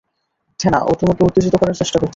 [0.59, 2.09] থেনা, ও তোমাকে উত্তেজিত করার চেষ্টা করছে।